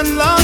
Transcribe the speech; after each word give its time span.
and 0.00 0.16
love. 0.16 0.39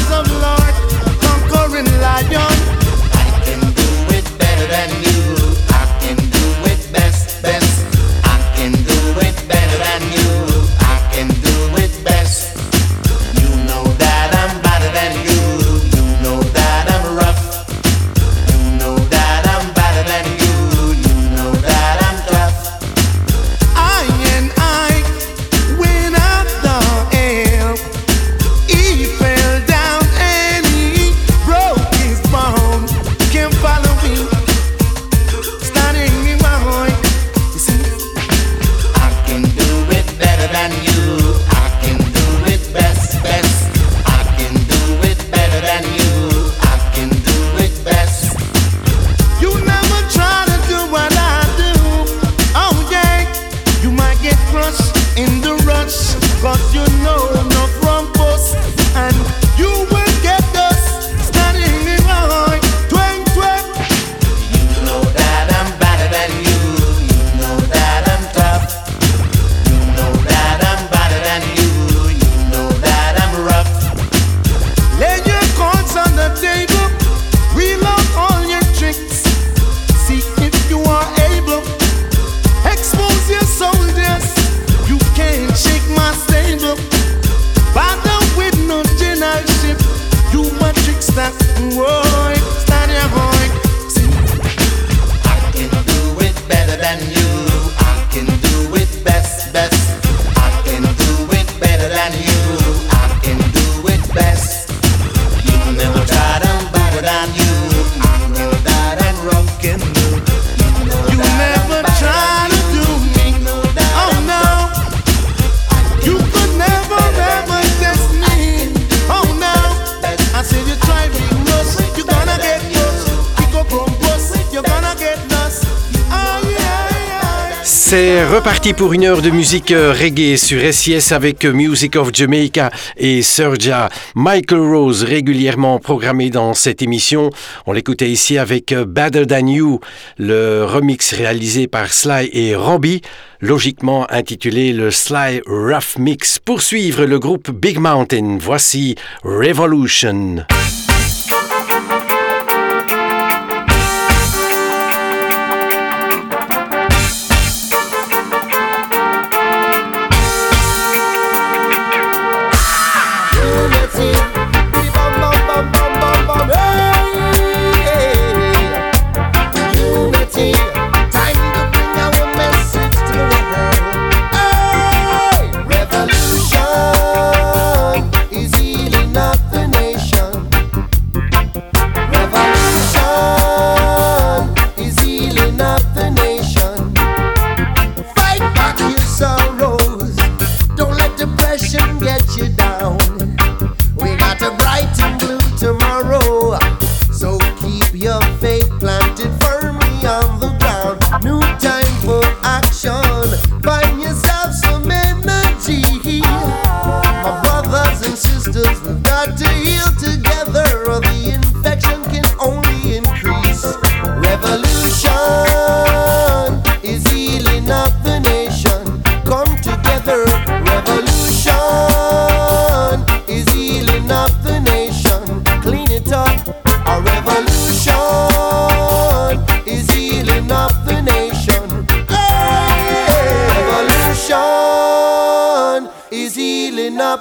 C'est 127.88 128.24
reparti 128.26 128.72
pour 128.72 128.94
une 128.94 129.04
heure 129.04 129.22
de 129.22 129.30
musique 129.30 129.70
euh, 129.70 129.92
reggae 129.92 130.36
sur 130.36 130.60
SIS 130.74 131.12
avec 131.12 131.44
euh, 131.44 131.52
Music 131.52 131.94
of 131.94 132.12
Jamaica 132.12 132.72
et 132.97 133.22
Sergia. 133.22 133.91
Michael 134.16 134.58
Rose, 134.58 135.04
régulièrement 135.04 135.78
programmé 135.78 136.28
dans 136.28 136.52
cette 136.52 136.82
émission. 136.82 137.30
On 137.64 137.72
l'écoutait 137.72 138.10
ici 138.10 138.38
avec 138.38 138.72
euh, 138.72 138.84
Better 138.84 139.25
Than 139.28 139.46
You, 139.46 139.78
le 140.19 140.64
remix 140.64 141.12
réalisé 141.12 141.69
par 141.69 141.93
Sly 141.93 142.28
et 142.32 142.56
Robbie, 142.56 143.02
logiquement 143.40 144.11
intitulé 144.11 144.72
le 144.72 144.90
Sly 144.90 145.43
Rough 145.46 145.96
Mix. 145.96 146.40
Pour 146.40 146.62
suivre 146.62 147.05
le 147.05 147.20
groupe 147.20 147.52
Big 147.52 147.78
Mountain, 147.78 148.38
voici 148.40 148.96
Revolution. 149.22 150.44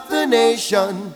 the 0.09 0.25
nation. 0.25 1.13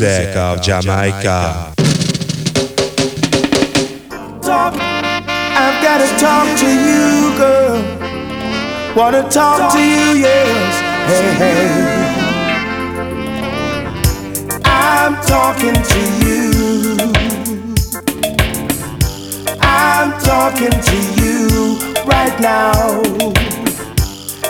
Music 0.00 0.34
of 0.34 0.60
Jamaica. 0.60 1.72
Talk, 4.42 4.74
I've 4.74 5.82
got 5.82 5.98
to 5.98 6.08
talk 6.18 6.58
to 6.58 6.66
you, 6.66 7.38
girl. 7.38 7.78
Wanna 8.96 9.28
talk 9.30 9.72
to 9.72 9.78
you, 9.78 10.14
yes. 10.18 10.80
Hey, 11.06 11.34
hey. 11.42 11.70
I'm 14.64 15.14
talking 15.26 15.74
to 15.92 16.00
you. 16.24 16.98
I'm 19.60 20.12
talking 20.22 20.76
to 20.88 20.96
you 21.20 21.78
right 22.04 22.36
now. 22.40 23.02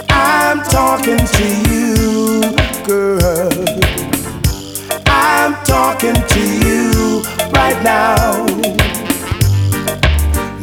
I'm 0.09 0.63
talking 0.63 1.19
to 1.19 1.45
you, 1.69 2.57
girl. 2.87 4.04
I'm 5.27 5.55
talking 5.65 6.13
to 6.15 6.43
you 6.67 7.23
right 7.55 7.81
now. 7.83 8.45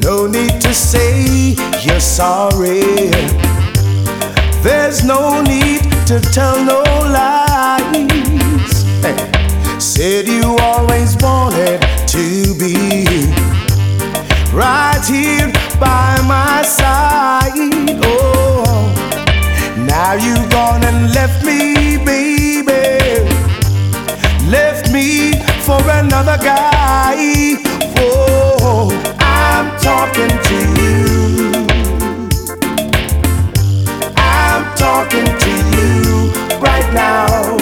No 0.04 0.28
need 0.28 0.62
to 0.62 0.72
say 0.72 1.56
you're 1.82 2.00
sorry. 2.00 3.10
There's 4.62 5.04
no 5.04 5.42
need 5.42 5.82
to 6.06 6.20
tell 6.32 6.64
no 6.64 6.84
lies. 7.18 8.84
Hey. 9.02 9.18
Said 9.80 10.28
you 10.28 10.56
always 10.62 11.18
wanted 11.18 11.82
to 12.16 12.54
be 12.62 13.06
right 14.54 15.04
here 15.10 15.52
by 15.80 16.22
my 16.28 16.62
side. 16.62 17.52
Oh, 18.06 18.94
now 19.88 20.14
you've 20.14 20.52
gone 20.52 20.84
and 20.84 21.12
left 21.16 21.44
me, 21.44 21.98
baby 22.06 23.41
left 24.52 24.92
me 24.92 25.32
for 25.66 25.80
another 25.90 26.38
guy. 26.38 27.56
Whoa, 27.96 28.90
I'm 29.20 29.68
talking 29.80 30.36
to 30.48 30.58
you. 30.82 31.68
I'm 34.18 34.64
talking 34.76 35.30
to 35.44 35.54
you 35.76 36.32
right 36.60 36.90
now. 36.94 37.56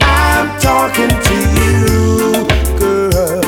I'm 0.00 0.48
talking 0.58 1.12
to 1.28 1.36
you, 1.58 2.48
girl. 2.76 3.44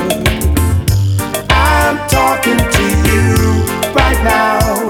I'm 1.50 1.96
talking 2.08 2.60
to 2.76 2.84
you 3.08 3.64
right 3.92 4.20
now. 4.22 4.88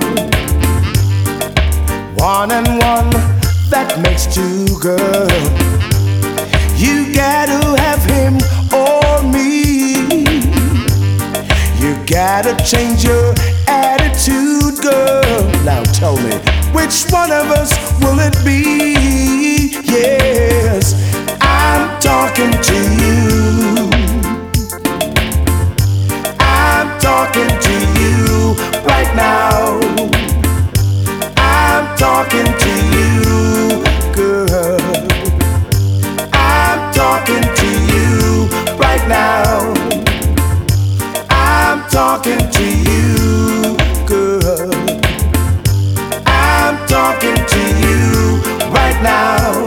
One 2.17 2.51
and 2.51 2.69
one, 2.69 3.11
that 3.71 3.99
makes 4.03 4.27
two, 4.27 4.67
girl. 4.81 5.60
Gotta 12.21 12.55
change 12.63 13.03
your 13.03 13.33
attitude, 13.67 14.77
girl. 14.83 15.43
Now 15.65 15.83
tell 15.85 16.17
me, 16.19 16.35
which 16.77 17.09
one 17.09 17.33
of 17.33 17.47
us 17.51 17.71
will 17.99 18.19
it 18.21 18.37
be? 18.45 19.71
Yes, 19.83 20.93
I'm 21.41 21.99
talking 21.99 22.53
to 22.69 22.77
you. 23.01 23.89
I'm 26.39 26.89
talking 27.01 27.49
to 27.67 27.75
you 27.99 28.55
right 28.85 29.11
now. 29.17 29.81
I'm 31.39 31.97
talking 31.97 32.49
to 32.65 32.73
you, 32.97 33.83
girl 34.15 34.81
I'm 36.35 36.93
talking 36.93 37.45
to 37.61 37.69
you 37.93 38.47
right 38.77 39.09
now. 39.09 39.70
Talking 41.91 42.39
to 42.39 42.63
you, 42.63 43.77
girl. 44.07 44.71
I'm 46.25 46.87
talking 46.87 47.35
to 47.35 47.63
you 47.83 48.41
right 48.71 48.99
now. 49.03 49.67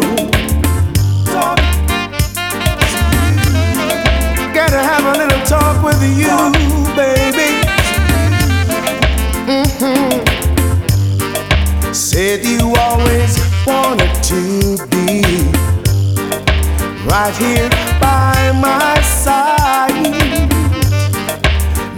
Gotta 4.53 4.77
have 4.77 5.03
a 5.03 5.17
little 5.17 5.45
talk 5.45 5.83
with 5.83 6.01
you, 6.01 6.37
baby. 6.95 7.61
Mm-hmm. 9.45 10.23
Said 11.91 12.45
you 12.45 12.73
always 12.79 13.37
wanted 13.67 14.13
to 14.23 14.77
be 14.87 15.21
right 17.05 17.35
here 17.35 17.69
by 17.99 18.53
my 18.61 19.01
side. 19.01 20.52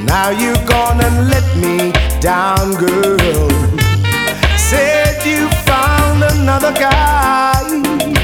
Now 0.06 0.30
you're 0.30 0.66
gonna 0.66 1.10
let 1.34 1.46
me 1.58 1.92
down, 2.22 2.74
girl. 2.76 3.50
Said 4.56 5.26
you 5.26 5.50
found 5.66 6.24
another 6.24 6.72
guy. 6.74 7.64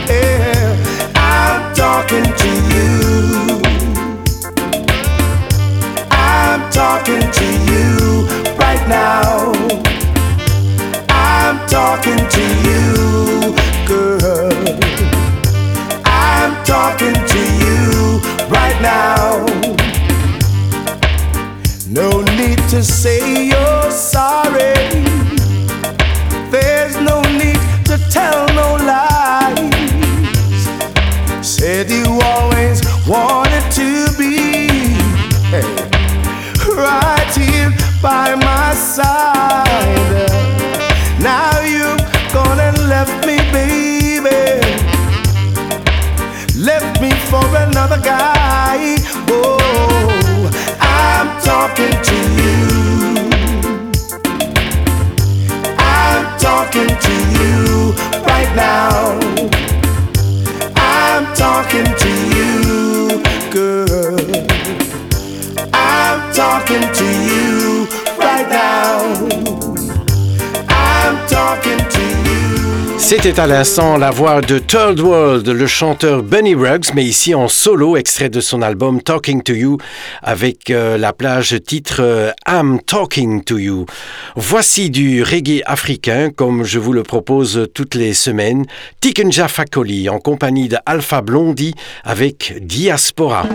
Yeah, 0.08 0.76
I'm 1.16 1.74
talking 1.74 2.24
to 2.24 2.52
you. 2.74 3.62
I'm 6.12 6.72
talking 6.72 7.26
to 7.40 7.48
you 7.72 8.28
right 8.58 8.84
now. 8.88 9.52
I'm 11.10 11.68
talking 11.68 12.22
to 12.36 12.44
you, 12.68 13.56
girl. 13.88 14.54
I'm 16.06 16.64
talking 16.64 17.16
to 17.34 17.42
you 17.64 18.22
right 18.50 18.80
now. 18.82 19.91
No 21.94 22.22
need 22.22 22.58
to 22.70 22.82
say 22.82 23.48
you're 23.48 23.92
sorry. 23.92 24.76
There's 26.50 26.96
no 26.96 27.22
need 27.24 27.60
to 27.84 27.98
tell 28.10 28.48
no 28.56 28.78
lies. 28.88 29.58
Said 31.46 31.90
you 31.92 32.06
always 32.24 32.82
wanted 33.06 33.70
to 33.74 34.08
be 34.18 34.38
hey, 35.52 35.68
right 36.78 37.34
here 37.36 37.74
by 38.02 38.36
my 38.36 38.74
side. 38.74 40.32
Now 41.20 41.60
you've 41.60 42.00
gone 42.32 42.62
and 42.62 42.88
left 42.88 43.28
me, 43.28 43.36
baby. 43.52 44.62
Left 46.58 47.02
me 47.02 47.12
for 47.30 47.46
another 47.58 48.00
guy. 48.00 48.96
Oh, 49.28 50.01
talking 51.44 51.92
to 52.04 52.16
you. 52.40 52.58
I'm 55.78 56.40
talking 56.40 56.88
to 57.06 57.16
you 57.38 57.94
right 58.26 58.52
now. 58.56 59.20
I'm 60.76 61.34
talking 61.36 61.86
to 61.86 62.12
you, 62.36 63.24
girl. 63.52 63.91
C'était 73.02 73.40
à 73.40 73.48
l'instant 73.48 73.98
la 73.98 74.12
voix 74.12 74.42
de 74.42 74.60
Third 74.60 75.00
World, 75.00 75.48
le 75.48 75.68
chanteur 75.68 76.22
Bunny 76.22 76.54
Ruggs, 76.54 76.94
mais 76.94 77.04
ici 77.04 77.34
en 77.34 77.48
solo, 77.48 77.98
extrait 77.98 78.30
de 78.30 78.40
son 78.40 78.62
album 78.62 79.02
Talking 79.02 79.42
to 79.42 79.54
You, 79.54 79.80
avec 80.22 80.70
euh, 80.70 80.98
la 80.98 81.12
plage 81.12 81.56
titre 81.66 81.98
euh, 82.00 82.32
I'm 82.48 82.80
Talking 82.80 83.44
to 83.44 83.58
You. 83.58 83.86
Voici 84.36 84.92
du 84.92 85.24
reggae 85.24 85.62
africain, 85.66 86.30
comme 86.30 86.64
je 86.64 86.78
vous 86.80 86.94
le 86.94 87.04
propose 87.04 87.68
toutes 87.74 87.96
les 87.96 88.14
semaines, 88.14 88.66
Tikenja 89.02 89.48
Fakoli, 89.48 90.08
en 90.08 90.20
compagnie 90.20 90.70
de 90.70 90.78
Alpha 90.86 91.22
Blondie, 91.22 91.74
avec. 92.06 92.54
Diaspora, 92.62 93.46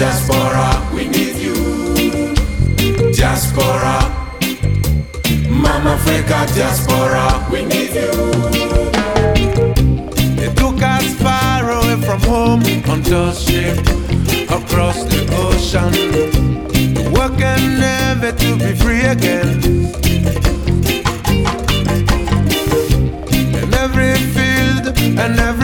diaspora, 0.00 0.82
we 0.94 1.08
need 1.08 1.36
you. 1.36 1.54
Diaspora, 3.12 3.98
Mama 5.50 5.90
Africa 5.90 6.46
diaspora, 6.54 7.46
we 7.52 7.66
need 7.66 7.92
you. 7.92 8.10
They 10.36 10.50
took 10.54 10.80
us 10.82 11.04
far 11.20 11.70
away 11.70 12.00
from 12.00 12.20
home 12.22 12.62
on 12.88 13.02
those 13.02 13.42
ship 13.44 13.76
across 14.48 15.04
the 15.04 15.20
ocean, 15.44 15.92
working 17.12 17.78
never 17.78 18.32
to 18.32 18.56
be 18.56 18.72
free 18.82 19.02
again. 19.02 19.60
In 23.60 23.74
every 23.74 24.14
field 24.32 24.96
and 25.20 25.38
every 25.38 25.59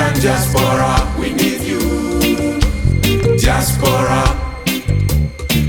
African 0.00 0.22
diaspora, 0.22 1.14
we 1.18 1.32
need 1.32 1.60
you. 1.60 1.78
Diaspora, 3.36 4.22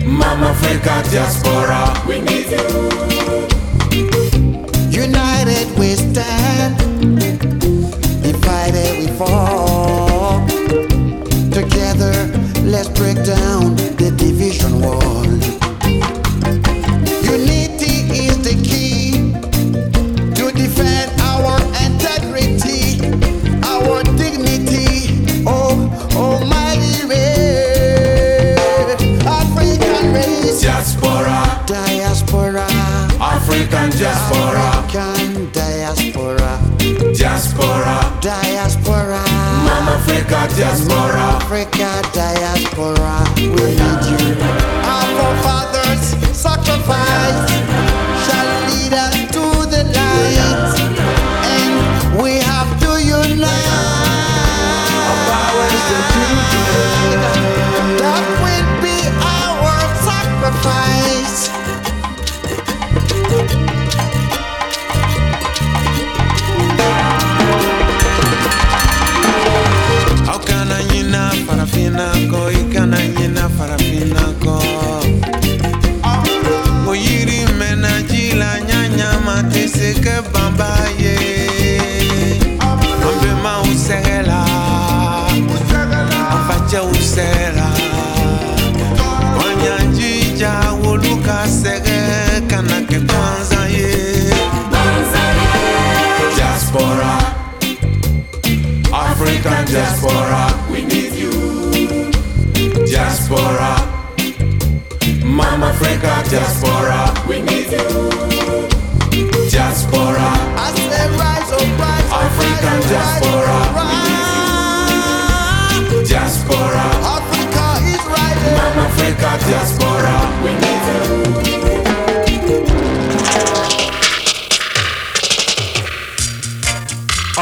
Mama 0.05 0.51
Africa 0.51 1.03
diaspora, 1.09 1.93
we 2.07 2.21
need 2.21 2.50
you. 2.50 3.11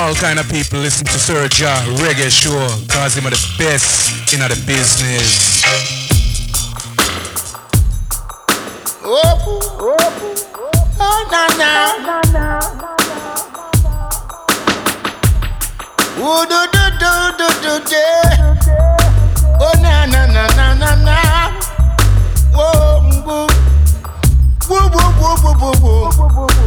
all 0.10 0.16
kind 0.16 0.40
of 0.40 0.50
people 0.50 0.80
listen 0.80 1.06
to 1.06 1.20
Sir 1.20 1.48
Ja 1.54 1.76
Reggae 2.02 2.32
Show 2.32 2.68
cause 2.88 3.16
him 3.16 3.28
are 3.28 3.30
the 3.30 3.56
best 3.60 4.34
in 4.34 4.40
the 4.40 4.56
business. 4.66 5.62
Oh, 9.04 9.38
oh, 9.80 9.98
oh, 11.00 11.28
na, 11.32 11.48
na. 11.60 11.74
Oh, 16.18 16.46
do, 16.50 16.60
do, 16.74 16.86
do, 16.98 17.48
do, 17.62 17.74
do. 17.86 18.06
Oh, 19.62 19.74
na, 19.82 20.06
na, 20.08 20.26
na, 20.26 20.48
na, 20.58 20.74
na, 20.74 20.96
na. 21.06 21.18
Whoa, 22.52 23.02
whoa, 23.28 23.48
whoa, 24.68 24.90
whoa, 24.90 25.36
whoa, 25.38 25.54
whoa, 25.54 26.48
whoa. 26.48 26.59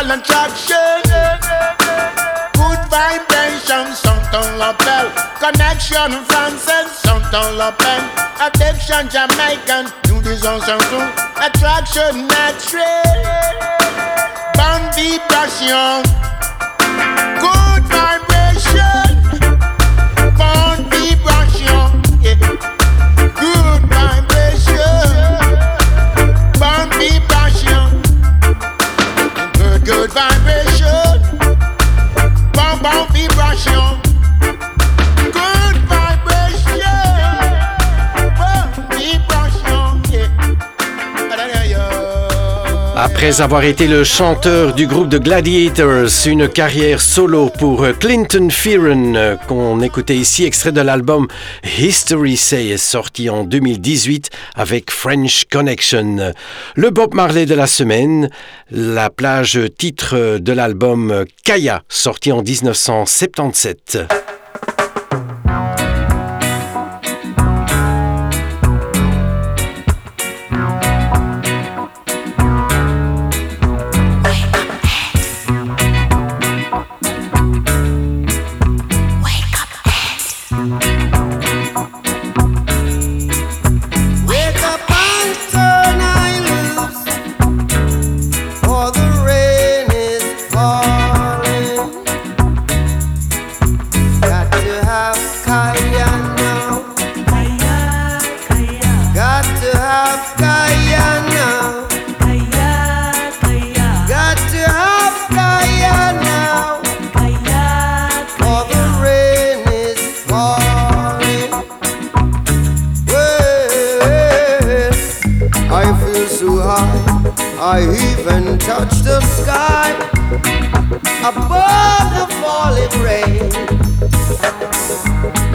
physical 0.00 0.18
attraction. 0.18 1.02
Good 2.54 2.80
vibration, 2.88 3.94
something 3.94 4.58
lapel. 4.58 5.10
Connection 5.38 6.24
France 6.24 6.70
something 6.92 7.56
lapel. 7.56 8.00
Addiction 8.40 9.08
Jamaican, 9.10 9.92
new 10.08 10.22
design 10.22 10.60
something. 10.62 11.08
Attraction 11.36 12.26
natural. 12.26 13.04
Bon 14.54 14.82
vibration. 14.94 16.02
Good. 17.40 17.69
Après 43.02 43.40
avoir 43.40 43.64
été 43.64 43.86
le 43.86 44.04
chanteur 44.04 44.74
du 44.74 44.86
groupe 44.86 45.08
de 45.08 45.16
Gladiators, 45.16 46.26
une 46.26 46.46
carrière 46.50 47.00
solo 47.00 47.48
pour 47.48 47.82
euh, 47.82 47.94
Clinton 47.94 48.50
Fearon, 48.50 49.14
euh, 49.14 49.36
qu'on 49.36 49.80
écoutait 49.80 50.18
ici, 50.18 50.44
extrait 50.44 50.70
de 50.70 50.82
l'album 50.82 51.26
History 51.78 52.36
Say, 52.36 52.76
sorti 52.76 53.30
en 53.30 53.44
2018 53.44 54.28
avec 54.54 54.90
French 54.90 55.46
Connection. 55.50 56.34
Le 56.76 56.90
Bob 56.90 57.14
Marley 57.14 57.46
de 57.46 57.54
la 57.54 57.66
semaine, 57.66 58.28
la 58.70 59.08
plage 59.08 59.58
titre 59.78 60.14
euh, 60.14 60.38
de 60.38 60.52
l'album 60.52 61.24
Kaya, 61.42 61.82
sorti 61.88 62.32
en 62.32 62.42
1977. 62.42 64.39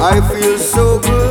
I 0.08 0.22
feel 0.30 0.60
so 0.60 1.00
good. 1.00 1.25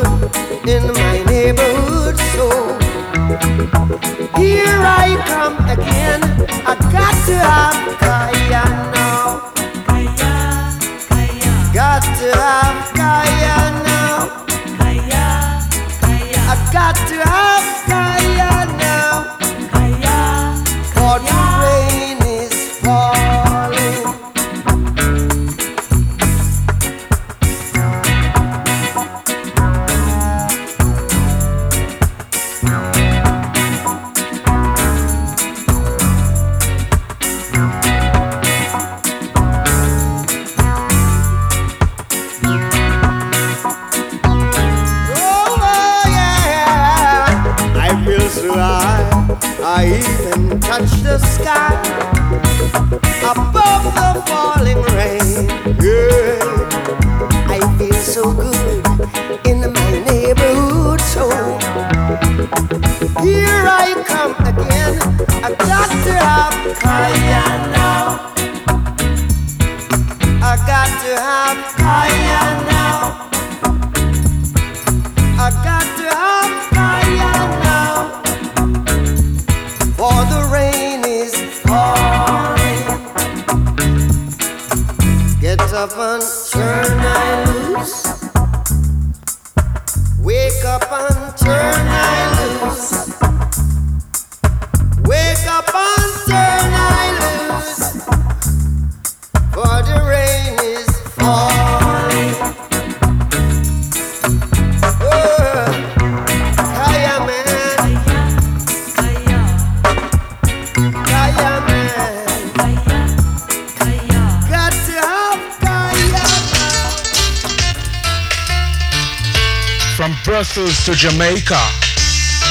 Jamaica. 121.10 121.60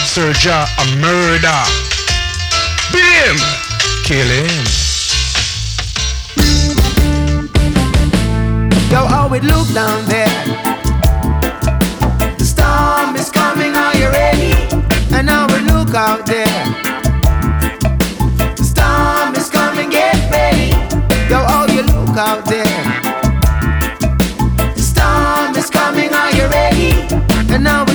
Serja 0.06 0.68
a 0.78 0.86
murder. 1.02 1.60
Beat 2.92 3.02
him. 3.26 3.38
Kill 4.04 4.28
him. 4.28 4.66
Yo, 8.92 9.08
how 9.08 9.34
it 9.34 9.44
look 9.44 9.68
down 9.74 10.06
there? 10.06 10.30
The 12.38 12.46
storm 12.46 13.16
is 13.16 13.32
coming, 13.32 13.74
are 13.74 13.96
you 13.98 14.10
ready? 14.12 14.54
And 15.16 15.26
now 15.26 15.48
we 15.48 15.58
look 15.72 15.96
out 15.96 16.28
there. 16.28 16.66
The 18.56 18.64
storm 18.64 19.34
is 19.34 19.50
coming, 19.50 19.90
get 19.90 20.30
ready. 20.30 20.70
Yo, 21.28 21.40
how 21.42 21.66
you 21.66 21.82
look 21.82 22.16
out 22.18 22.46
there? 22.46 22.84
The 24.76 24.84
storm 24.92 25.56
is 25.56 25.72
coming, 25.72 26.14
are 26.14 26.32
you 26.36 26.46
ready? 26.50 26.92
And 27.52 27.64
now 27.64 27.84
we. 27.86 27.93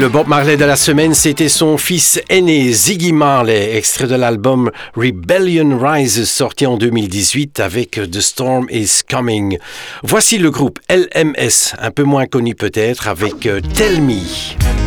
le 0.00 0.08
Bob 0.08 0.28
Marley 0.28 0.56
de 0.56 0.64
la 0.64 0.76
semaine, 0.76 1.12
c'était 1.12 1.50
son 1.50 1.76
fils 1.76 2.22
aîné 2.30 2.72
Ziggy 2.72 3.12
Marley, 3.12 3.76
extrait 3.76 4.06
de 4.06 4.14
l'album 4.14 4.70
Rebellion 4.96 5.78
Rises 5.78 6.24
sorti 6.24 6.64
en 6.64 6.78
2018 6.78 7.60
avec 7.60 8.00
The 8.10 8.20
Storm 8.20 8.66
is 8.70 9.00
Coming. 9.08 9.58
Voici 10.02 10.38
le 10.38 10.50
groupe 10.50 10.78
LMS, 10.88 11.74
un 11.78 11.90
peu 11.90 12.04
moins 12.04 12.24
connu 12.24 12.54
peut-être, 12.54 13.08
avec 13.08 13.44
euh, 13.44 13.60
Tell 13.74 14.00
Me. 14.00 14.79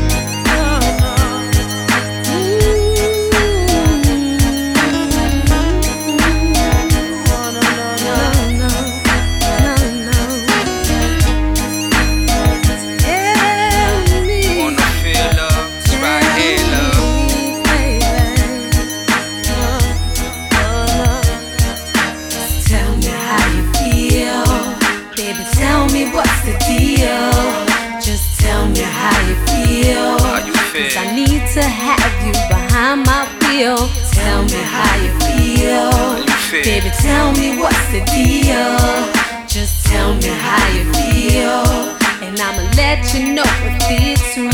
you 43.14 43.34
know 43.34 43.44
if 43.46 43.78
it's 43.90 44.38
real. 44.38 44.50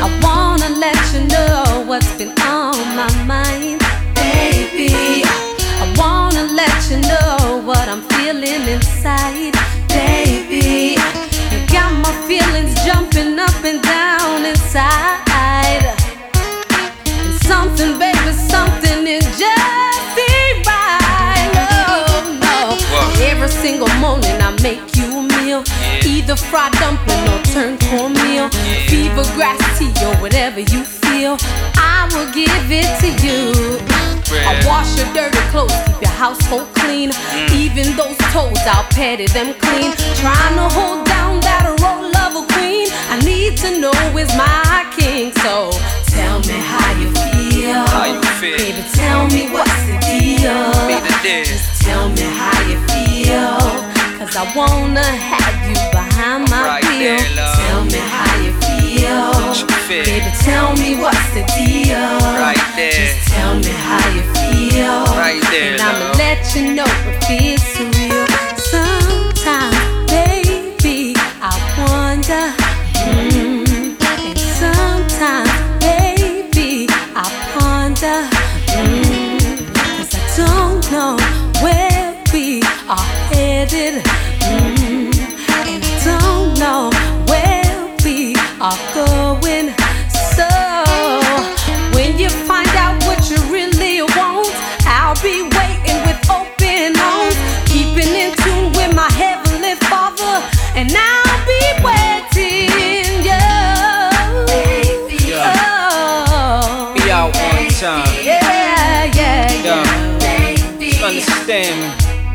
I 0.00 0.08
wanna 0.22 0.70
let 0.78 0.96
you 1.12 1.26
know 1.28 1.84
what's 1.86 2.10
been 2.16 2.32
on 2.40 2.76
my 2.96 3.10
mind, 3.24 3.80
baby. 4.14 5.22
I 5.82 5.92
wanna 5.98 6.44
let 6.54 6.90
you 6.90 6.98
know 7.02 7.60
what 7.64 7.86
I'm 7.88 8.02
feeling 8.16 8.62
inside, 8.66 9.52
baby. 9.88 10.96
You 11.52 11.58
got 11.68 11.92
my 11.92 12.12
feelings 12.26 12.72
jumping 12.84 13.38
up 13.38 13.62
and 13.62 13.82
down 13.82 14.46
inside. 14.46 15.84
And 17.06 17.34
something, 17.42 17.98
baby, 17.98 18.32
something 18.32 19.06
is 19.06 19.24
just 19.38 19.86
right. 20.64 21.52
Oh, 21.88 22.38
no. 22.40 23.24
Every 23.24 23.48
single 23.48 23.92
morning 24.00 24.36
I 24.40 24.50
make 24.62 24.96
you 24.96 25.18
a 25.18 25.22
meal, 25.22 25.62
either 26.04 26.36
fried 26.36 26.72
dumpling 26.74 27.28
or 27.28 27.45
turn 27.56 27.78
cornmeal, 27.88 28.50
fever 28.84 29.24
grass 29.32 29.56
tea 29.78 29.88
or 30.04 30.14
whatever 30.20 30.60
you 30.60 30.84
feel, 30.84 31.38
I 31.80 32.04
will 32.12 32.28
give 32.36 32.68
it 32.68 32.90
to 33.00 33.08
you. 33.24 33.80
I 34.44 34.60
wash 34.68 34.92
your 34.98 35.08
dirty 35.16 35.40
clothes, 35.48 35.72
keep 35.86 36.02
your 36.02 36.16
household 36.20 36.68
clean. 36.74 37.12
Mm. 37.12 37.56
Even 37.56 37.96
those 37.96 38.18
toes, 38.28 38.60
I'll 38.68 38.84
petty 38.92 39.24
them 39.32 39.54
clean. 39.56 39.96
Trying 40.20 40.56
to 40.60 40.68
hold 40.68 41.06
down 41.06 41.40
that 41.48 41.64
role 41.80 42.12
of 42.12 42.32
a 42.36 42.44
queen. 42.52 42.92
I 43.08 43.24
need 43.24 43.56
to 43.64 43.80
know 43.80 43.96
is 44.20 44.28
my 44.36 44.84
king. 44.92 45.32
So 45.40 45.72
tell 46.12 46.40
me 46.44 46.60
how 46.60 46.92
you 47.00 47.08
feel. 47.24 47.88
How 47.88 48.04
you 48.04 48.20
feel? 48.36 48.58
Baby, 48.60 48.84
tell 48.92 49.24
me 49.32 49.48
what's 49.48 49.80
the 49.88 49.96
deal. 50.04 50.60
Be 50.84 51.00
the 51.00 51.16
deal. 51.24 51.44
Just 51.48 51.80
tell 51.80 52.10
me 52.10 52.26
how 52.36 52.58
you 52.68 52.76
feel. 52.92 53.56
Cause 54.20 54.36
I 54.36 54.44
wanna 54.54 55.00
have 55.00 55.56
you 55.64 55.95
behind 56.16 56.48
my 56.50 56.64
Right 56.64 56.84
wheel. 56.84 56.98
there. 56.98 57.18
Tell 57.68 57.84
me 57.84 58.00
how 58.14 58.32
you 58.40 58.52
feel. 58.64 59.28
You 59.52 59.76
feel? 59.88 60.04
Baby, 60.04 60.32
tell 60.40 60.72
me 60.76 60.96
what's 60.96 61.28
the 61.36 61.44
deal. 61.56 62.08
Right 62.40 62.56
there. 62.76 62.92
Just 62.92 63.28
tell 63.28 63.54
me 63.56 63.72
how 63.88 64.04
you 64.16 64.22
feel. 64.36 65.04
Right 65.16 65.42
there, 65.50 65.72
And 65.74 65.82
I'ma 65.82 66.12
let 66.16 66.40
you 66.54 66.72
know 66.74 66.84
if 66.86 67.30
it's 67.30 67.78
real. 67.80 68.25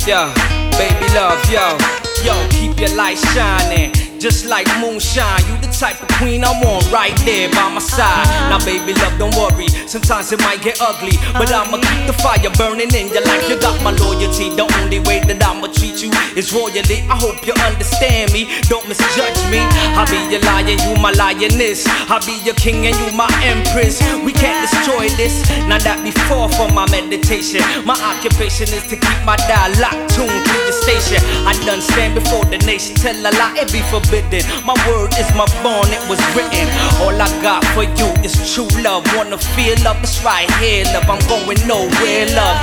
Yeah, 0.07 0.33
baby 0.79 1.13
love, 1.13 1.47
yo. 1.51 1.77
Yo, 2.23 2.47
keep 2.49 2.79
your 2.79 2.95
light 2.95 3.17
shining. 3.17 4.10
Just 4.21 4.45
like 4.45 4.69
moonshine, 4.77 5.41
you 5.49 5.57
the 5.65 5.73
type 5.73 5.97
of 5.97 6.07
queen 6.21 6.43
I 6.45 6.53
want 6.61 6.85
right 6.93 7.17
there 7.25 7.49
by 7.49 7.73
my 7.73 7.81
side. 7.81 8.29
Now, 8.53 8.61
baby, 8.61 8.93
love, 8.93 9.17
don't 9.17 9.33
worry. 9.33 9.65
Sometimes 9.89 10.31
it 10.31 10.39
might 10.45 10.61
get 10.61 10.77
ugly, 10.77 11.17
but 11.33 11.49
I'ma 11.49 11.81
keep 11.81 12.05
the 12.05 12.13
fire 12.21 12.53
burning 12.53 12.93
in 12.93 13.09
you 13.09 13.17
like 13.25 13.49
you 13.49 13.57
got 13.57 13.81
my 13.81 13.89
loyalty. 13.89 14.53
The 14.53 14.69
only 14.77 15.01
way 15.09 15.25
that 15.25 15.41
I'ma 15.41 15.73
treat 15.73 16.05
you 16.05 16.13
is 16.37 16.53
royally. 16.53 17.01
I 17.09 17.17
hope 17.17 17.41
you 17.49 17.57
understand 17.65 18.29
me. 18.29 18.45
Don't 18.69 18.85
misjudge 18.85 19.41
me. 19.49 19.65
I'll 19.97 20.05
be 20.05 20.21
your 20.29 20.45
lion, 20.45 20.77
you 20.77 21.01
my 21.01 21.17
lioness. 21.17 21.89
I'll 22.05 22.21
be 22.21 22.37
your 22.45 22.53
king 22.61 22.85
and 22.85 22.93
you 23.01 23.09
my 23.17 23.25
empress. 23.41 24.05
We 24.21 24.37
can't 24.37 24.69
destroy 24.69 25.09
this. 25.17 25.49
Now 25.65 25.81
that 25.81 25.97
we 26.05 26.13
before 26.13 26.45
for 26.53 26.69
my 26.69 26.85
meditation, 26.93 27.65
my 27.89 27.97
occupation 27.97 28.69
is 28.69 28.85
to 28.85 29.01
keep 29.01 29.19
my 29.25 29.33
dial 29.49 29.73
locked 29.81 30.13
tuned 30.13 30.29
to 30.29 30.55
your 30.61 30.77
station. 30.77 31.17
I 31.49 31.57
done 31.65 31.81
stand 31.81 32.13
before 32.13 32.45
the 32.45 32.61
nation, 32.69 32.93
tell 32.95 33.17
a 33.17 33.33
lie, 33.33 33.57
it 33.57 33.71
be 33.73 33.81
forbidden. 34.11 34.43
My 34.65 34.75
word 34.87 35.11
is 35.17 35.29
my 35.35 35.45
bond, 35.63 35.89
it 35.89 36.03
was 36.09 36.19
written. 36.35 36.67
All 37.01 37.15
I 37.15 37.27
got 37.41 37.63
for 37.73 37.83
you 37.83 38.07
is 38.23 38.35
true 38.53 38.67
love. 38.83 39.05
Wanna 39.15 39.37
feel 39.37 39.75
love, 39.83 39.97
it's 40.03 40.23
right 40.23 40.49
here, 40.59 40.85
love. 40.93 41.09
I'm 41.09 41.21
going 41.27 41.59
nowhere, 41.67 42.27
love. 42.35 42.57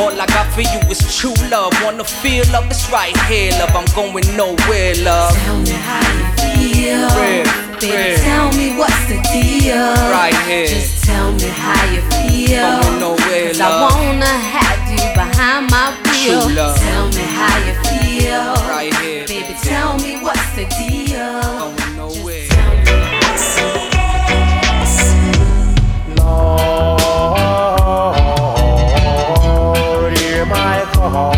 All 0.00 0.20
I 0.20 0.26
got 0.26 0.46
for 0.54 0.62
you 0.62 0.80
is 0.90 1.00
true 1.16 1.34
love. 1.50 1.72
Wanna 1.84 2.04
feel 2.04 2.44
love, 2.52 2.66
it's 2.70 2.90
right 2.90 3.16
here, 3.28 3.52
love. 3.52 3.74
I'm 3.76 3.86
going 3.94 4.24
nowhere, 4.36 4.94
love. 5.04 5.36
Tell 5.44 5.58
me 5.58 5.70
how 5.70 6.00
you 6.16 6.26
feel. 6.40 7.08
Baby, 7.80 8.16
tell 8.22 8.50
me 8.52 8.76
what's 8.78 9.04
the 9.08 9.20
deal. 9.32 9.92
Right 10.10 10.34
here. 10.46 10.68
Just 10.68 11.04
tell 11.04 11.32
me 11.32 11.48
how 11.48 11.84
you 11.92 12.00
feel. 12.16 12.80
Going 12.80 13.00
nowhere, 13.00 13.48
'Cause 13.48 13.60
I 13.60 13.68
love. 13.68 13.92
wanna 13.92 14.24
have 14.26 14.83
behind 15.30 15.70
my 15.70 15.96
wheel. 16.04 16.42
True 16.42 16.54
love. 16.54 16.78
Tell 16.78 17.06
me 17.08 17.24
how 17.38 17.56
you 17.66 17.74
feel. 17.88 18.54
Right 18.68 18.94
here. 19.02 19.26
Baby, 19.26 19.54
tell 19.62 19.98
me 19.98 20.16
what's 20.22 20.50
the 20.56 20.64
deal. 20.78 21.42
Going 21.74 21.96
nowhere. 21.96 22.48
Lord, 28.84 30.12
hear 30.18 30.44
my 30.46 30.84
call, 30.92 31.34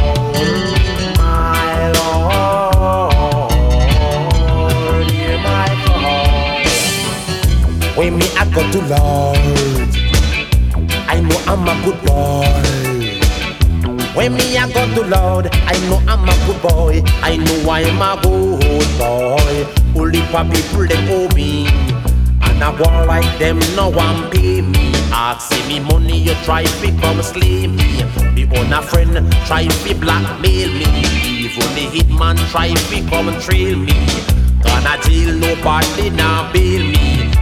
my 1.18 1.92
Lord, 1.96 3.50
hear 5.10 5.38
my 5.38 5.68
call. 5.84 6.64
When 7.96 8.12
me 8.18 8.26
I 8.36 8.44
go 8.54 8.62
to 8.72 8.80
Lord, 8.94 9.90
I 11.08 11.20
know 11.20 11.38
I'm 11.46 11.68
a 11.68 11.74
good 11.84 11.98
boy. 12.06 12.75
When 14.16 14.32
me 14.32 14.56
I 14.56 14.66
go 14.72 14.82
to 14.94 15.02
Lord, 15.06 15.48
I 15.52 15.76
know 15.88 16.00
I'm 16.08 16.24
a 16.24 16.34
good 16.46 16.62
boy. 16.62 17.02
I 17.22 17.36
know 17.36 17.70
I'm 17.70 18.00
a 18.00 18.20
good 18.22 18.88
boy. 18.98 20.00
Only 20.00 20.20
for 20.32 20.42
people 20.48 20.86
they 20.88 20.96
owe 21.12 21.28
me. 21.34 21.68
And 22.40 22.64
I 22.64 22.74
go 22.76 22.88
like 23.06 23.38
them, 23.38 23.58
no 23.76 23.90
one 23.90 24.30
pay 24.30 24.62
me. 24.62 24.92
Asking 25.12 25.68
me 25.68 25.80
money, 25.80 26.18
you 26.18 26.34
try 26.44 26.64
to 26.64 27.00
come 27.00 27.22
slay 27.22 27.66
me. 27.66 28.04
Me 28.32 28.44
own 28.56 28.72
a 28.72 28.80
friend, 28.80 29.30
try 29.44 29.66
to 29.66 29.94
blackmail 29.94 30.70
me. 30.72 30.86
Even 31.44 31.68
the 31.76 31.86
hitman 31.92 32.38
try 32.50 32.72
to 32.72 33.10
come 33.10 33.38
trail 33.40 33.78
me. 33.78 33.92
Gonna 34.62 34.96
jail, 35.04 35.34
nobody 35.36 36.08
now 36.10 36.50
bail 36.52 36.82
me. 36.82 37.32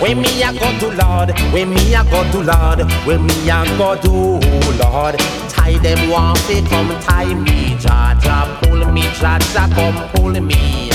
When 0.00 0.20
me 0.20 0.42
a 0.42 0.52
go 0.52 0.78
to 0.80 0.88
Lord, 1.02 1.30
when 1.52 1.70
me 1.70 1.94
a 1.94 2.02
go 2.04 2.22
to 2.32 2.40
Lord, 2.42 2.80
when 3.06 3.26
me 3.26 3.50
a 3.50 3.64
go 3.78 3.96
to 3.96 4.40
Lord, 4.82 5.16
tie 5.64 5.78
them 5.78 6.10
one 6.10 6.36
fi 6.46 6.60
come 6.68 6.92
tie 7.00 7.32
me, 7.34 7.76
Jah 7.80 8.60
pull 8.62 8.84
me, 8.92 9.02
Jah 9.20 9.38
come 9.74 9.96
pull 10.10 10.38
me. 10.40 10.90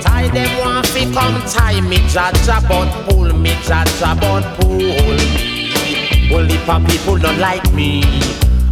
Tie 0.00 0.28
them 0.28 0.58
one 0.58 0.84
fi 0.84 1.02
come 1.12 1.40
tie 1.50 1.80
me, 1.80 1.98
Jah 2.08 2.30
but 2.68 2.90
pull 3.06 3.32
me, 3.32 3.50
Jah 3.64 3.84
but 4.20 4.44
pull 4.58 4.78
me. 4.78 5.72
Only 6.32 6.56
for 6.58 6.78
people 6.88 7.18
don't 7.18 7.38
like 7.38 7.66
me. 7.72 8.02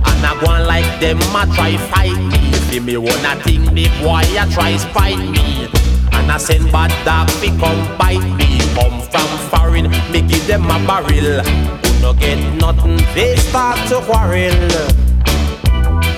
And 0.06 0.24
I 0.24 0.38
go 0.40 0.52
on 0.52 0.66
like 0.66 1.00
them, 1.00 1.18
a 1.18 1.42
try 1.54 1.76
fight 1.90 2.18
me. 2.30 2.52
See 2.68 2.80
me 2.80 2.96
wanna 2.96 3.34
think 3.42 3.72
the 3.72 3.88
boy 4.00 4.22
a 4.38 4.46
try 4.52 4.76
spite 4.76 5.18
me. 5.18 5.66
And 6.12 6.30
I 6.30 6.38
send 6.38 6.70
bad 6.70 6.92
dog 7.04 7.28
fi 7.40 7.48
come 7.58 7.82
bite 7.98 8.28
me. 8.38 8.60
Come 8.76 9.00
from 9.10 9.30
foreign, 9.50 9.90
me 10.12 10.20
give 10.22 10.46
them 10.46 10.64
a 10.66 10.78
barrel. 10.86 11.42
Who 11.42 12.00
no 12.00 12.14
get 12.14 12.38
nothing, 12.60 12.98
they 13.14 13.34
start 13.36 13.78
to 13.88 14.00
quarrel. 14.02 15.03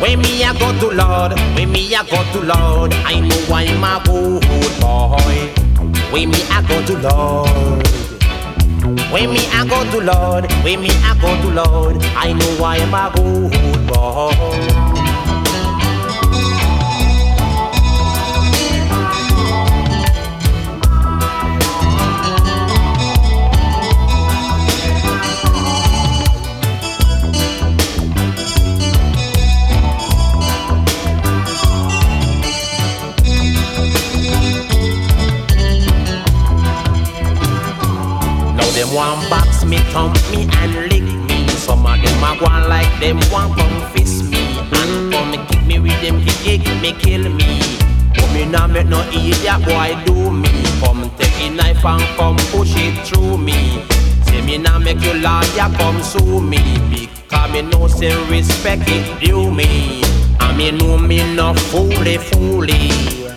When 0.01 0.21
me 0.21 0.43
a 0.45 0.53
go 0.53 0.79
to 0.81 0.91
Lord, 0.95 1.33
when 1.55 1.73
me 1.73 1.95
a 1.95 2.05
go 2.05 2.23
to 2.33 2.41
Lord, 2.41 2.93
I 3.05 3.21
know 3.21 3.55
I'm 3.55 3.83
a 3.83 4.03
good 4.05 4.43
boy. 4.81 5.39
When 6.13 6.31
me 6.31 6.43
a 6.53 6.63
go 6.69 6.85
to 6.85 6.99
Lord. 6.99 7.87
When 9.11 9.31
me 9.31 9.41
I 9.53 9.67
go 9.69 9.83
to 9.91 10.01
Lord, 10.01 10.53
when 10.63 10.81
me 10.81 10.91
I 10.91 11.19
go 11.21 11.35
to 11.43 11.49
Lord, 11.51 11.97
I 12.15 12.33
know 12.33 12.65
I 12.65 12.77
am 12.77 12.95
a 12.95 13.11
good 13.15 13.87
boy. 13.89 14.86
Want 38.97 39.29
box 39.29 39.63
me, 39.65 39.77
thump 39.93 40.17
me 40.31 40.49
and 40.51 40.75
lick 40.89 41.05
me. 41.29 41.47
Some 41.49 41.85
of 41.87 42.01
them 42.01 42.25
a 42.25 42.33
go 42.41 42.47
like 42.67 42.89
them 42.99 43.21
want 43.31 43.55
come 43.59 43.93
fist 43.93 44.25
me 44.31 44.59
and 44.73 45.13
come 45.13 45.47
kick 45.47 45.63
me 45.67 45.79
with 45.79 46.01
them 46.01 46.25
kick, 46.25 46.63
kick 46.63 46.81
me, 46.81 46.93
kill 46.93 47.29
me. 47.29 47.61
But 48.15 48.33
me 48.33 48.47
nah 48.47 48.67
make 48.67 48.87
no 48.87 49.01
idiot 49.13 49.61
boy 49.67 49.93
do 50.07 50.31
me. 50.31 50.49
Come 50.81 51.11
take 51.19 51.39
a 51.45 51.51
knife 51.51 51.85
and 51.85 52.03
come 52.17 52.37
push 52.51 52.73
it 52.77 52.97
through 53.07 53.37
me. 53.37 53.85
Say 54.25 54.41
me 54.41 54.57
nah 54.57 54.79
make 54.79 55.03
you 55.03 55.15
lawyer 55.21 55.69
come 55.77 56.03
sue 56.03 56.41
me 56.41 56.63
because 56.89 57.53
me 57.53 57.63
know 57.63 57.87
say 57.89 58.15
respect 58.31 58.85
it 58.87 59.21
due 59.21 59.51
me. 59.51 60.03
And 60.41 60.57
me 60.57 60.71
know 60.71 60.97
me 60.97 61.19
no 61.35 61.53
fooly 61.53 62.17
fooly. 62.17 63.36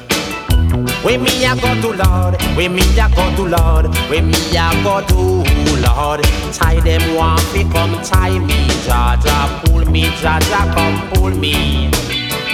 Where 1.03 1.17
me 1.17 1.45
a 1.45 1.55
go 1.55 1.73
to 1.81 1.89
Lord, 1.95 2.41
where 2.55 2.69
me 2.69 2.81
a 2.99 3.09
go 3.15 3.33
to 3.35 3.43
Lord, 3.47 3.85
where 4.09 4.21
me 4.21 4.33
a 4.51 4.69
go 4.83 5.01
to 5.07 5.49
Lord. 5.79 6.23
Tie 6.53 6.79
them 6.81 7.15
want 7.15 7.41
fi 7.51 7.63
come 7.71 8.01
tie 8.03 8.38
me, 8.38 8.67
Jaja 8.85 9.63
pull 9.63 9.85
me, 9.85 10.03
Jaja 10.21 10.73
come 10.75 11.09
pull 11.12 11.31
me. 11.31 11.89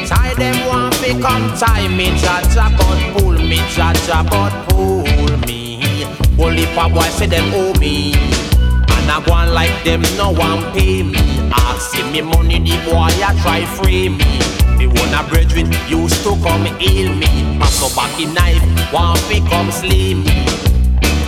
Tie 0.05 0.33
them 0.35 0.67
want 0.67 0.93
fi 0.95 1.19
come 1.19 1.51
tie 1.57 1.87
me, 1.87 2.11
Jaja 2.21 2.69
but 2.77 3.19
pull 3.19 3.33
me, 3.33 3.57
Jaja 3.75 4.23
but 4.29 4.53
pull 4.69 5.37
me. 5.47 6.05
Only 6.37 6.65
pa 6.75 6.87
boy 6.87 7.09
say 7.17 7.27
them 7.27 7.51
owe 7.53 7.73
me. 7.79 8.13
And 8.13 9.11
I 9.11 9.23
on 9.31 9.53
like 9.53 9.83
them 9.83 10.01
no 10.17 10.31
one 10.31 10.71
pay 10.73 11.01
me. 11.01 11.17
Ask 11.51 11.95
me 12.11 12.21
money, 12.21 12.59
the 12.59 12.77
boy 12.85 13.09
I 13.09 13.37
try 13.41 13.65
free 13.65 14.09
me. 14.09 14.64
Me 14.77 14.87
wanna 14.87 15.23
brethren 15.29 15.71
used 15.87 16.23
to 16.23 16.35
come 16.43 16.65
heal 16.79 17.13
me. 17.13 17.57
Pass 17.59 17.81
up 17.83 17.95
back 17.95 18.19
in 18.19 18.33
knife, 18.33 18.61
one 18.91 19.17
fi 19.27 19.39
come 19.49 19.71
slay 19.71 20.13
me. 20.13 20.45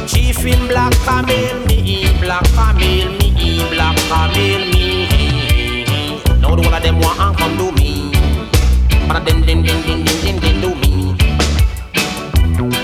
Chief 0.08 0.46
in 0.46 0.68
black 0.68 0.94
camel 1.06 1.66
me, 1.68 2.08
black 2.20 2.44
camel 2.56 3.10
me, 3.20 3.64
black 3.70 3.98
camel 4.10 4.62
me. 4.72 5.86
Now 6.42 6.56
the 6.56 6.62
one 6.62 6.74
of 6.74 6.84
them 6.84 7.00
want 7.00 7.20
and 7.20 7.38
come 7.38 7.58
do 7.58 7.72
me. 7.72 8.12
But 9.08 9.26
then 9.26 9.42
then 9.42 9.64
then 9.64 9.82
then 9.86 10.04
then 10.04 10.20
then 10.22 10.40
then 10.40 10.62
do 10.62 10.76
me. 10.76 11.16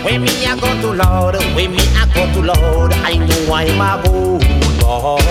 When 0.04 0.22
me 0.22 0.46
I 0.46 0.56
go 0.60 0.70
to 0.82 0.90
Lord, 0.94 1.36
when 1.56 1.72
me 1.72 1.84
I 1.96 2.06
go 2.14 2.24
to 2.34 2.42
Lord, 2.42 2.94
I 2.94 3.18
know 3.18 3.54
I'm 3.54 3.82
a 3.82 4.02
good 4.04 4.82
Lord. 4.82 5.24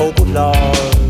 Oh 0.00 0.12
good 0.16 0.28
Lord. 0.28 1.01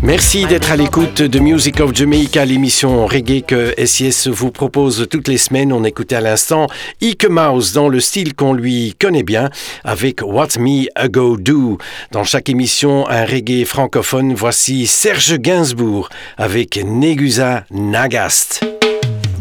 Merci 0.00 0.46
d'être 0.46 0.70
à 0.70 0.76
l'écoute 0.76 1.22
de 1.22 1.38
Music 1.40 1.80
of 1.80 1.92
Jamaica, 1.92 2.44
l'émission 2.44 3.04
reggae 3.06 3.42
que 3.44 3.74
SIS 3.84 4.28
vous 4.28 4.52
propose 4.52 5.08
toutes 5.10 5.26
les 5.26 5.38
semaines. 5.38 5.72
On 5.72 5.82
écoutait 5.82 6.14
à 6.14 6.20
l'instant 6.20 6.68
Ike 7.02 7.28
Mouse 7.28 7.72
dans 7.72 7.88
le 7.88 7.98
style 7.98 8.34
qu'on 8.34 8.52
lui 8.52 8.94
connaît 9.00 9.24
bien 9.24 9.50
avec 9.82 10.20
What 10.22 10.58
Me 10.60 10.86
A 10.94 11.08
Go 11.08 11.36
Do. 11.36 11.78
Dans 12.12 12.22
chaque 12.22 12.48
émission, 12.48 13.08
un 13.08 13.24
reggae 13.24 13.64
francophone. 13.64 14.34
Voici 14.34 14.86
Serge 14.86 15.36
Gainsbourg 15.38 16.10
avec 16.36 16.78
Negusa 16.84 17.64
Nagast. 17.72 18.64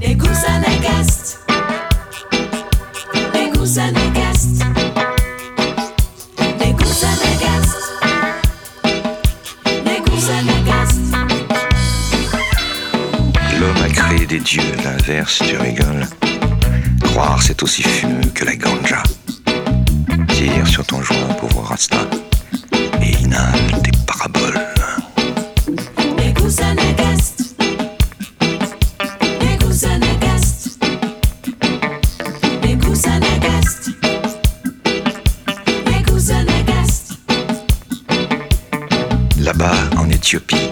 Negusa 0.02 0.60
Nagast. 0.60 1.37
Des 14.28 14.40
dieux, 14.40 14.62
l'inverse, 14.84 15.42
tu 15.48 15.56
rigoles. 15.58 16.06
Croire, 17.02 17.42
c'est 17.42 17.64
aussi 17.64 17.82
fumeux 17.84 18.30
que 18.34 18.44
la 18.44 18.56
ganja. 18.56 19.02
Tire 20.30 20.68
sur 20.68 20.86
ton 20.86 21.02
joint, 21.02 21.34
pauvre 21.40 21.62
Rasta, 21.62 21.98
et 23.02 23.12
inhale 23.22 23.82
tes 23.84 23.92
paraboles. 24.06 24.60
Là-bas, 39.40 39.76
en 39.98 40.10
Éthiopie, 40.10 40.70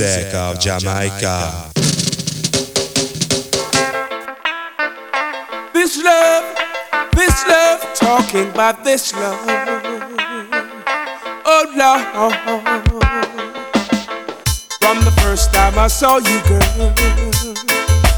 Music 0.00 0.32
of 0.32 0.58
Jamaica. 0.58 1.70
This 5.74 6.02
love, 6.02 6.56
this 7.12 7.46
love, 7.46 7.94
talking 7.94 8.48
about 8.48 8.82
this 8.82 9.12
love. 9.12 9.38
Oh 11.44 11.66
Lord, 11.76 12.32
from 14.80 15.04
the 15.04 15.10
first 15.20 15.52
time 15.52 15.78
I 15.78 15.88
saw 15.88 16.16
you, 16.16 16.40
girl, 16.48 16.94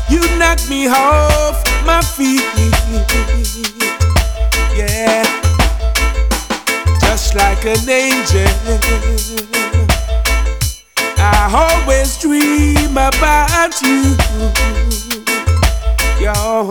you 0.08 0.20
knocked 0.38 0.70
me 0.70 0.86
off 0.86 1.64
my 1.84 2.00
feet. 2.00 2.44
Yeah, 4.76 5.24
just 7.00 7.34
like 7.34 7.64
an 7.66 7.90
angel. 7.90 9.41
I 11.32 11.48
always 11.52 12.16
dream 12.18 12.92
about 12.92 13.74
you. 13.82 14.16
Yo. 16.22 16.68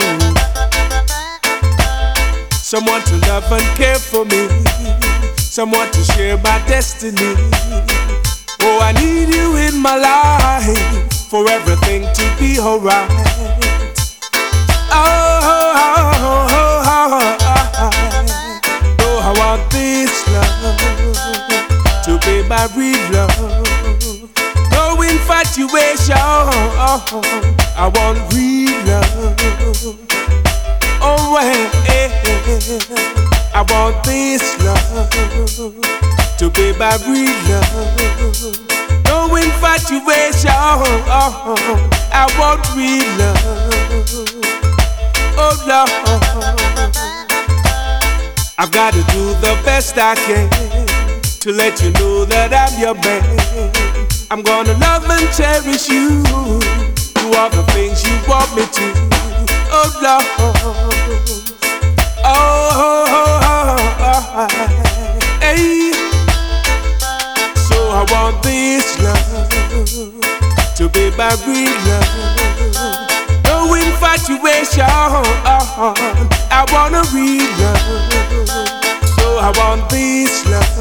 Someone 2.52 3.02
to 3.02 3.16
love 3.28 3.50
and 3.52 3.76
care 3.76 3.98
for 3.98 4.24
me. 4.24 4.48
Someone 5.36 5.90
to 5.90 6.02
share 6.14 6.38
my 6.38 6.62
destiny. 6.66 7.34
Oh, 8.60 8.78
I 8.80 8.92
need 8.92 9.34
you 9.34 9.56
in 9.56 9.78
my 9.78 9.96
life 9.96 11.28
for 11.28 11.50
everything 11.50 12.02
to 12.14 12.36
be 12.38 12.58
alright. 12.58 13.32
Situation. 25.52 26.16
I 26.16 27.90
want 27.94 28.18
real 28.32 28.72
love. 28.88 29.36
Oh, 31.04 31.32
well, 31.34 31.70
I 33.54 33.60
want 33.68 34.04
this 34.04 34.42
love 34.64 35.10
to 36.38 36.48
be 36.50 36.72
my 36.78 36.96
real 37.04 37.36
love. 37.50 38.56
No 39.04 39.36
infatuation. 39.36 40.50
I 40.50 42.26
want 42.38 42.64
real 42.74 43.04
love. 43.20 43.38
Oh, 45.36 45.54
Lord. 45.68 45.90
I've 48.58 48.70
got 48.70 48.94
to 48.94 49.02
do 49.12 49.34
the 49.40 49.60
best 49.64 49.98
I 49.98 50.14
can 50.14 50.48
to 51.40 51.52
let 51.52 51.82
you 51.82 51.90
know 51.92 52.24
that 52.24 52.54
I'm 52.54 52.80
your 52.80 52.94
man. 52.94 54.01
I'm 54.32 54.40
gonna 54.40 54.72
love 54.78 55.04
and 55.10 55.28
cherish 55.36 55.90
you. 55.90 56.22
Do 56.24 57.36
all 57.36 57.50
the 57.50 57.62
things 57.74 58.02
you 58.02 58.16
want 58.26 58.48
me 58.56 58.64
to. 58.64 58.92
Oh 59.70 59.92
Lord. 60.00 60.24
Oh, 62.24 62.32
oh, 62.72 63.12
oh, 63.44 64.16
oh 64.32 64.48
hey. 65.42 65.92
So 67.60 67.76
I 67.90 68.06
want 68.10 68.42
this 68.42 68.98
love 69.02 69.20
to 70.76 70.88
be 70.88 71.10
my 71.14 71.36
real 71.46 71.76
love. 71.84 72.08
No 73.44 73.74
infatuation. 73.74 74.86
I 74.88 76.64
want 76.72 76.94
a 76.94 77.04
real 77.12 77.52
love. 77.60 77.84
So 79.08 79.36
I 79.36 79.52
want 79.58 79.90
this 79.90 80.46
love 80.46 80.72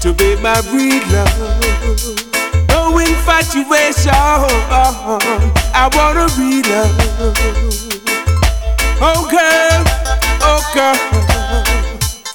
to 0.00 0.12
be 0.12 0.34
my 0.42 0.60
real 0.72 1.06
love. 1.12 1.89
No 3.40 3.46
infatuation, 3.46 4.12
I 4.12 5.88
wanna 5.94 6.26
real 6.36 6.62
love. 6.68 6.92
Oh 9.00 9.24
girl, 9.30 9.84
oh 10.42 10.60
girl, 10.74 10.96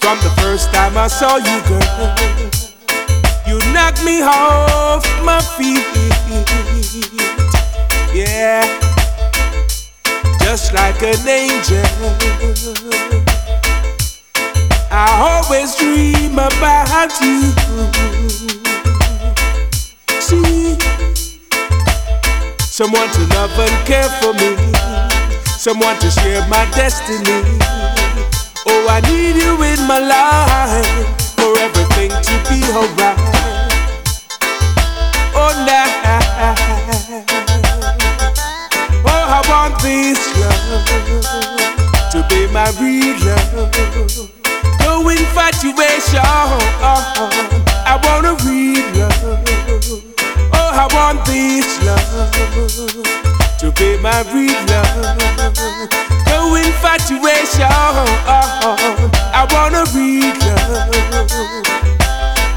from 0.02 0.18
the 0.24 0.32
first 0.42 0.74
time 0.74 0.98
I 0.98 1.08
saw 1.08 1.38
you, 1.38 1.62
girl, 1.70 2.16
you 3.46 3.60
knocked 3.72 4.04
me 4.04 4.24
off 4.24 5.06
my 5.24 5.42
feet. 5.56 5.86
Yeah, 8.12 8.64
just 10.40 10.74
like 10.74 11.04
an 11.04 11.28
angel. 11.28 11.86
I 14.90 15.08
always 15.22 15.76
dream 15.76 16.34
about 16.34 17.12
you. 17.22 17.54
See, 20.20 20.55
someone 22.76 23.08
to 23.08 23.22
love 23.28 23.58
and 23.58 23.88
care 23.88 24.10
for 24.20 24.34
me, 24.34 24.52
someone 25.46 25.98
to 25.98 26.12
share 26.12 26.46
my 26.50 26.70
destiny. 26.76 27.40
Oh, 28.68 28.88
I 28.90 29.00
need 29.08 29.38
you 29.40 29.56
in 29.64 29.80
my 29.88 30.00
life 30.04 30.84
for 31.40 31.58
everything 31.58 32.12
to 32.12 32.36
be 32.52 32.60
alright. 32.76 33.16
Oh, 35.34 35.56
now, 35.64 35.88
oh, 39.08 39.24
I 39.24 39.42
want 39.48 39.82
this 39.82 40.20
love 40.36 42.12
to 42.12 42.20
be 42.28 42.46
my 42.52 42.68
real 42.82 43.16
love 43.24 44.36
no 44.82 45.08
infatuation. 45.08 46.20
I 47.88 47.96
want 48.04 48.26
a 48.26 48.36
real 48.46 48.84
love. 49.00 49.45
I 50.78 50.88
want 50.94 51.26
this 51.26 51.80
love 51.86 52.04
to 53.60 53.72
be 53.80 53.98
my 54.02 54.22
real 54.34 54.60
love. 54.68 55.16
No 56.28 56.56
infatuation. 56.56 57.64
I 59.34 59.48
want 59.52 59.76
a 59.76 59.86
real 59.96 60.36
love. 60.44 60.90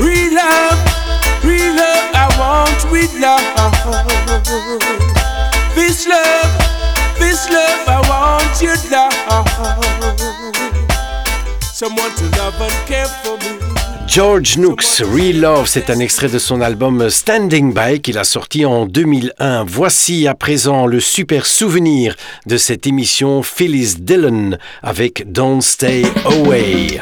Real 0.00 0.34
love, 0.34 0.78
real 1.44 1.74
love. 1.74 2.10
I 2.14 2.26
want 2.38 2.80
real 2.90 3.06
love. 3.20 3.46
This 5.76 6.06
love, 6.08 6.50
this 7.18 7.48
love. 7.50 7.88
I 7.88 8.00
want 8.08 8.60
your 8.60 8.76
love. 8.90 9.08
George 14.08 14.56
Nooks, 14.56 15.02
Real 15.14 15.38
Love, 15.38 15.66
c'est 15.66 15.90
un 15.90 15.98
extrait 15.98 16.30
de 16.30 16.38
son 16.38 16.62
album 16.62 17.10
Standing 17.10 17.74
By 17.74 18.00
qu'il 18.00 18.16
a 18.16 18.24
sorti 18.24 18.64
en 18.64 18.86
2001. 18.86 19.64
Voici 19.64 20.26
à 20.26 20.34
présent 20.34 20.86
le 20.86 20.98
super 20.98 21.44
souvenir 21.44 22.16
de 22.46 22.56
cette 22.56 22.86
émission 22.86 23.42
Phyllis 23.42 23.96
Dillon 23.98 24.56
avec 24.82 25.30
Don't 25.30 25.60
Stay 25.60 26.04
Away. 26.24 26.98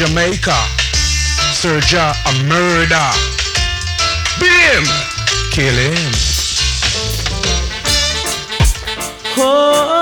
Jamaica. 0.00 0.56
Serja 1.52 2.14
a 2.24 2.32
murder. 2.44 3.10
Beat 4.40 4.48
him. 4.48 4.84
Kill 5.52 5.74
him. 5.74 6.12
Oh. 9.36 9.99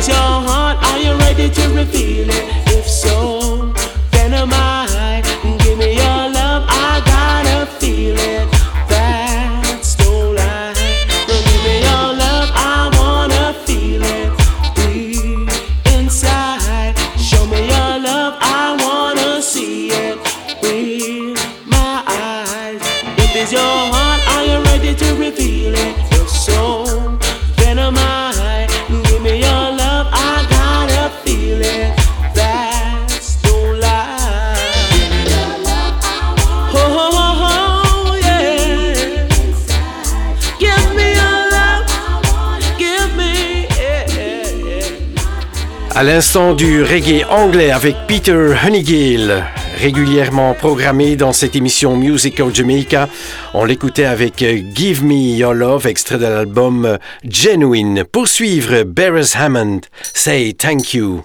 is 0.00 0.08
your 0.08 0.16
heart? 0.16 0.78
Are 0.82 0.98
you 0.98 1.12
ready 1.18 1.50
to 1.50 1.68
reveal 1.74 2.28
it? 2.30 2.69
l'instant 46.20 46.52
du 46.52 46.82
reggae 46.82 47.24
anglais 47.30 47.70
avec 47.70 47.96
Peter 48.06 48.52
Honeygill, 48.62 49.42
régulièrement 49.80 50.52
programmé 50.52 51.16
dans 51.16 51.32
cette 51.32 51.56
émission 51.56 51.96
Music 51.96 52.40
of 52.40 52.54
Jamaica. 52.54 53.08
On 53.54 53.64
l'écoutait 53.64 54.04
avec 54.04 54.44
Give 54.74 55.02
Me 55.02 55.14
Your 55.14 55.54
Love, 55.54 55.86
extrait 55.86 56.18
de 56.18 56.26
l'album 56.26 56.98
Genuine. 57.24 58.04
Pour 58.04 58.28
suivre, 58.28 58.82
Barris 58.82 59.32
Hammond, 59.34 59.80
Say 60.12 60.52
Thank 60.52 60.92
You. 60.92 61.24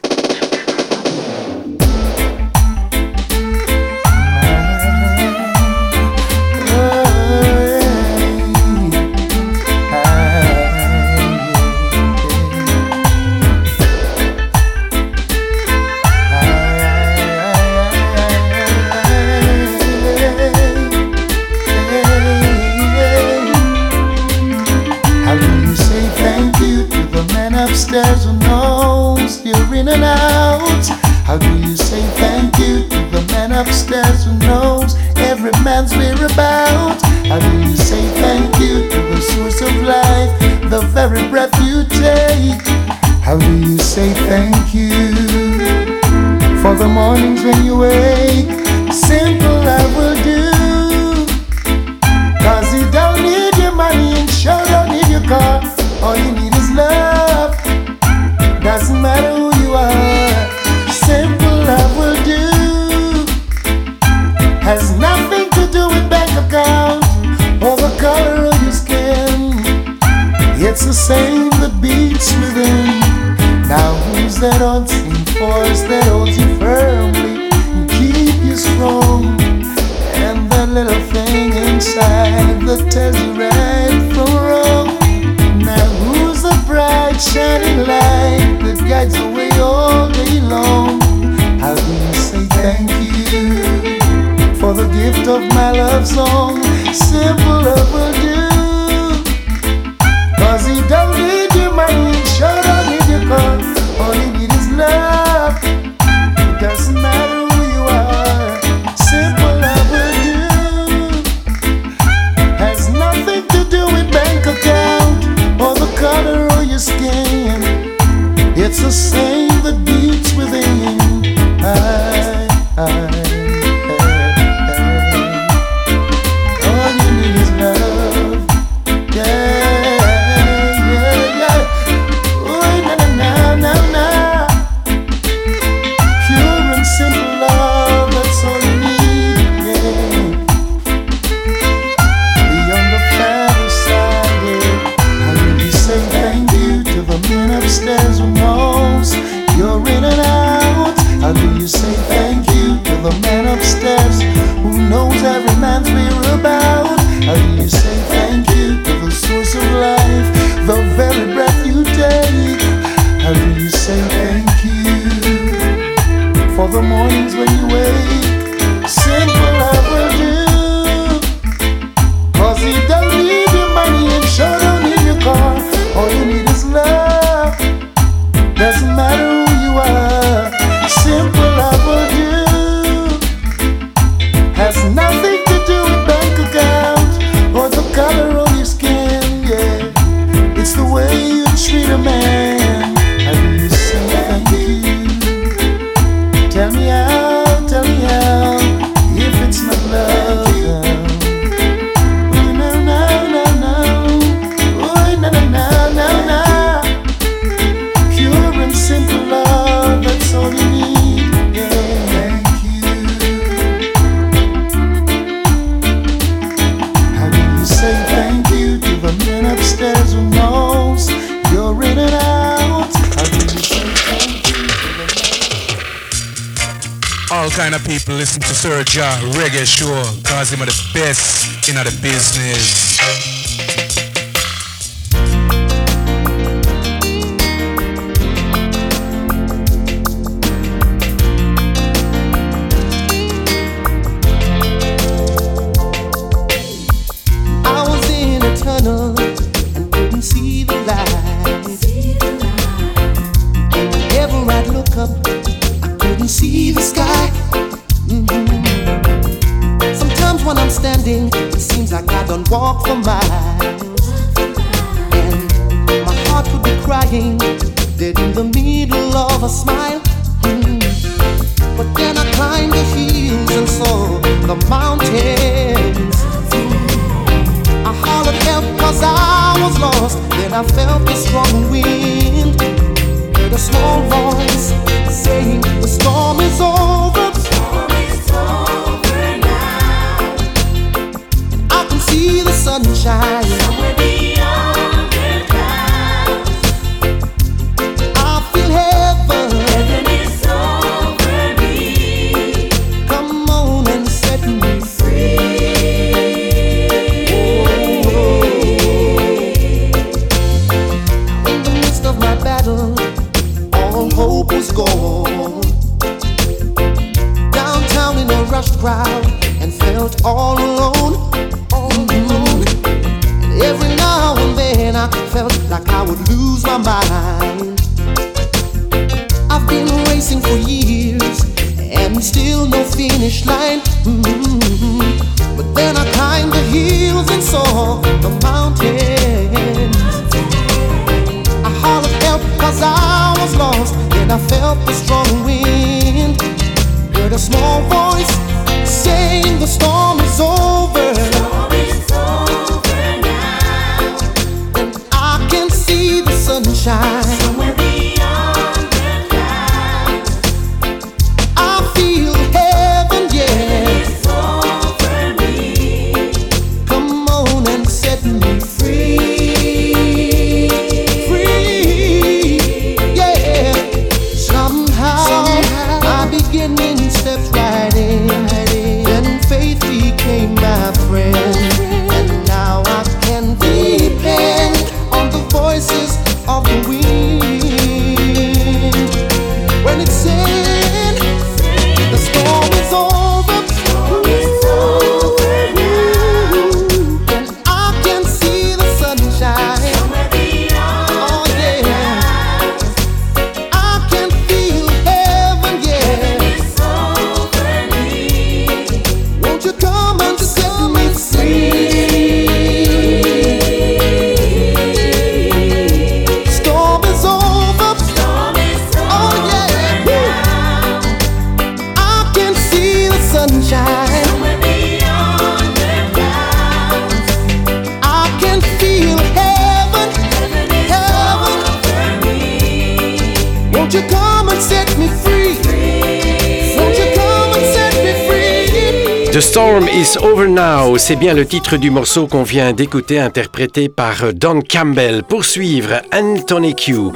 The 439.35 439.41
Storm 439.41 439.89
is 439.89 440.17
Over 440.17 440.47
Now, 440.47 440.97
c'est 440.97 441.17
bien 441.17 441.33
le 441.33 441.45
titre 441.45 441.75
du 441.75 441.91
morceau 441.91 442.25
qu'on 442.25 442.43
vient 442.43 442.71
d'écouter, 442.71 443.19
interprété 443.19 443.89
par 443.89 444.33
Don 444.33 444.61
Campbell. 444.61 445.23
Poursuivre 445.23 446.01
Anthony 446.13 446.73
Q, 446.73 447.11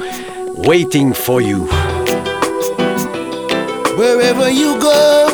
Waiting 0.58 1.14
for 1.14 1.40
You. 1.40 1.66
Wherever 3.96 4.50
you 4.50 4.78
go, 4.78 5.28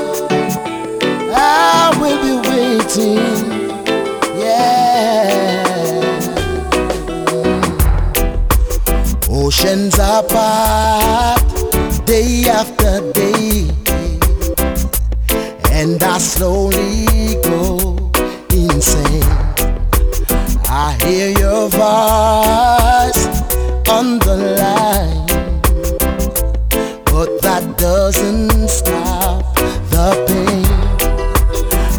I 1.34 1.90
will 2.00 2.20
be 2.22 2.38
waiting. 2.48 3.18
Yeah. 4.38 5.64
Oceans 9.28 9.98
apart, 9.98 11.42
day 12.06 12.46
after 12.48 13.00
day 13.12 13.55
and 15.76 16.02
I 16.02 16.16
slowly 16.16 17.04
go 17.44 18.10
insane. 18.50 19.22
I 20.68 20.96
hear 21.04 21.28
your 21.38 21.68
voice 21.68 23.22
on 23.96 24.18
the 24.26 24.36
line, 24.60 25.26
but 27.04 27.42
that 27.42 27.64
doesn't 27.76 28.68
stop 28.68 29.54
the 29.92 30.08
pain. 30.26 30.66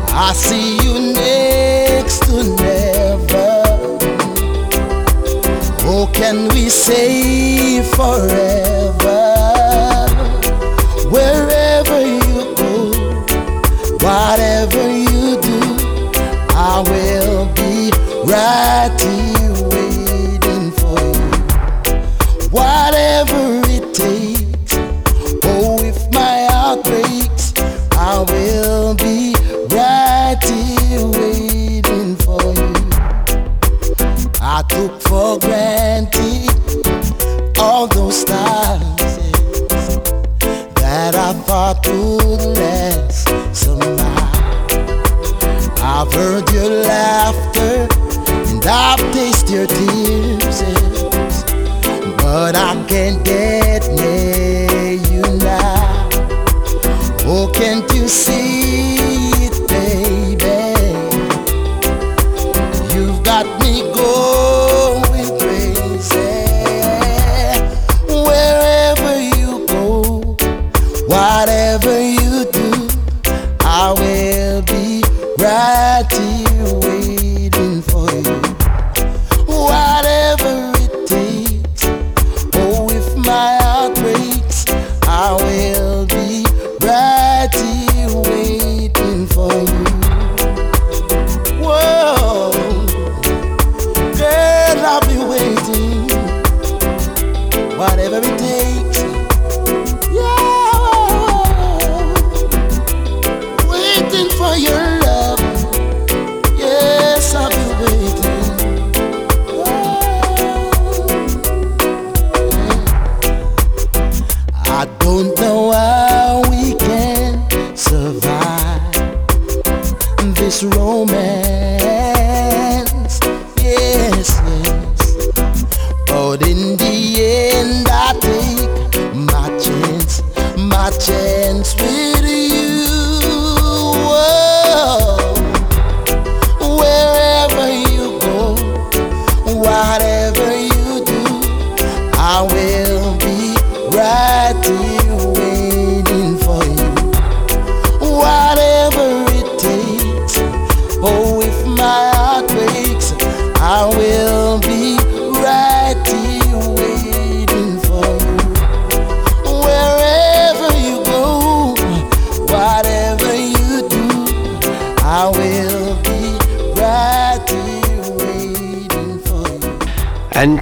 I 0.09 0.33
see 0.33 0.77
you 0.83 1.13
next 1.13 2.23
to 2.25 2.37
never. 2.63 3.61
Oh, 5.85 6.09
can 6.13 6.47
we 6.49 6.69
say 6.69 7.83
forever? 7.83 8.86
I 34.57 34.63
took 34.63 34.99
for 35.03 35.37
granted 35.37 36.49
all 37.59 37.85
those 37.85 38.21
stars 38.21 38.36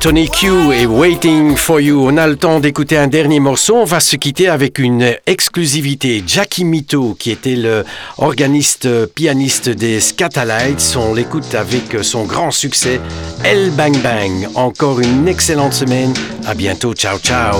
Anthony 0.06 0.30
Q 0.30 0.72
et 0.72 0.86
Waiting 0.86 1.56
for 1.56 1.82
You. 1.82 2.08
On 2.08 2.18
a 2.18 2.28
le 2.28 2.36
temps 2.36 2.60
d'écouter 2.60 2.95
un 2.95 3.08
dernier 3.08 3.39
morceau. 3.39 3.78
On 3.78 3.86
va 3.86 3.99
se 3.99 4.16
quitter 4.18 4.47
avec 4.47 4.78
une 4.78 5.16
exclusivité. 5.26 6.24
Jackie 6.28 6.64
Mito, 6.64 7.16
qui 7.18 7.32
était 7.32 7.56
le 7.56 7.84
organiste 8.20 9.08
pianiste 9.08 9.68
des 9.68 9.99
Scatalites. 9.99 10.95
On 10.95 11.16
l'écoute 11.16 11.56
avec 11.56 12.03
son 12.03 12.26
grand 12.26 12.51
succès, 12.51 13.01
El 13.43 13.72
Bang 13.72 13.97
Bang. 14.03 14.47
Encore 14.53 14.99
une 14.99 15.28
excellente 15.28 15.74
semaine. 15.74 16.14
À 16.45 16.53
bientôt. 16.53 16.93
Ciao, 16.93 17.18
ciao. 17.18 17.58